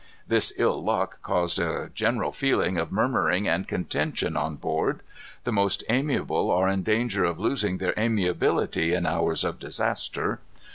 This 0.27 0.51
ill 0.57 0.83
luck 0.83 1.21
caused 1.21 1.59
a 1.59 1.91
general 1.93 2.31
feeling 2.31 2.79
of 2.79 2.91
murmuring 2.91 3.47
and 3.47 3.67
contention 3.67 4.35
on 4.35 4.55
board. 4.55 5.01
The 5.43 5.51
most 5.51 5.83
amiable 5.89 6.49
are 6.49 6.67
in 6.67 6.81
danger 6.81 7.23
of 7.23 7.37
losing 7.39 7.77
their 7.77 7.93
amiability 7.95 8.95
in 8.95 9.05
hours 9.05 9.43
of 9.43 9.59
disaster. 9.59 10.39